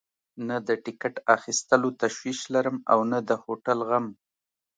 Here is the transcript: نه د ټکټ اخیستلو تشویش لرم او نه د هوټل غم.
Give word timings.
نه 0.47 0.55
د 0.67 0.69
ټکټ 0.83 1.15
اخیستلو 1.35 1.89
تشویش 2.01 2.39
لرم 2.53 2.77
او 2.91 2.99
نه 3.11 3.19
د 3.29 3.31
هوټل 3.43 3.79
غم. 3.89 4.05